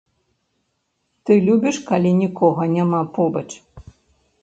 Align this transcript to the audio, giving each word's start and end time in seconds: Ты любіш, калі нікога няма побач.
Ты 1.25 1.37
любіш, 1.49 1.75
калі 1.91 2.17
нікога 2.25 2.63
няма 2.75 3.07
побач. 3.19 3.49